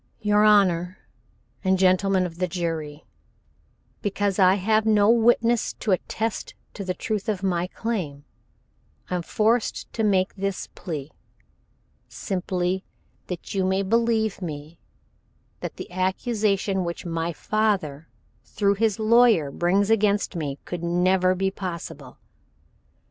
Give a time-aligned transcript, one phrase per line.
[0.19, 0.97] "Your Honor,
[1.63, 3.05] and Gentlemen of the Jury,
[4.01, 8.25] Because I have no witness to attest to the truth of my claim,
[9.11, 11.11] I am forced to make this plea,
[12.07, 12.83] simply
[13.27, 14.79] that you may believe me,
[15.59, 18.07] that the accusation which my father
[18.43, 22.17] through his lawyer brings against me could never be possible.